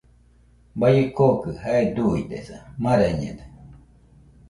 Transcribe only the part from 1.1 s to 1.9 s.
kookɨ jae